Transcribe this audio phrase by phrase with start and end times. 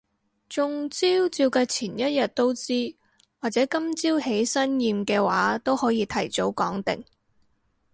[0.49, 2.73] 中招照計前一日都知，
[3.39, 7.05] 或者今朝起身驗嘅話都可以提早講定